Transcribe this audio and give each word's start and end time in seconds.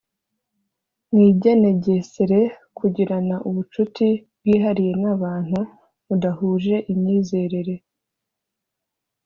Mwigenegesere 1.11 2.39
kugirana 2.77 3.35
ubucuti 3.49 4.07
bwihariye 4.41 4.93
n’abantu 5.03 5.59
mudahuje 6.05 6.75
imyizerere 6.91 7.75